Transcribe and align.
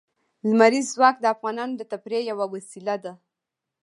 لمریز 0.49 0.87
ځواک 0.95 1.15
د 1.21 1.25
افغانانو 1.35 1.73
د 1.77 1.81
تفریح 1.91 2.21
یوه 2.31 2.45
وسیله 2.53 2.95
ده. 3.03 3.13